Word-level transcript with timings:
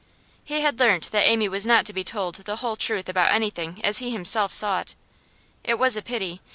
He 0.43 0.61
had 0.61 0.79
learnt 0.79 1.11
that 1.11 1.27
Amy 1.27 1.47
was 1.47 1.63
not 1.63 1.85
to 1.85 1.93
be 1.93 2.03
told 2.03 2.33
the 2.33 2.55
whole 2.55 2.75
truth 2.75 3.07
about 3.07 3.31
anything 3.31 3.79
as 3.85 3.99
he 3.99 4.09
himself 4.09 4.51
saw 4.51 4.79
it. 4.79 4.95
It 5.63 5.77
was 5.77 5.95
a 5.95 6.01
pity. 6.01 6.41